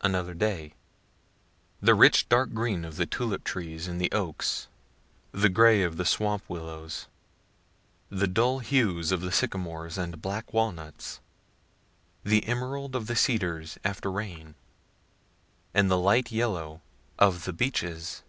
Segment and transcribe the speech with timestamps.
[0.00, 0.72] Another day
[1.80, 4.66] The rich dark green of the tulip trees and the oaks,
[5.30, 7.06] the gray of the swamp willows,
[8.10, 11.20] the dull hues of the sycamores and black walnuts,
[12.24, 14.56] the emerald of the cedars (after rain,)
[15.72, 16.80] and the light yellow
[17.16, 18.24] of the beeches.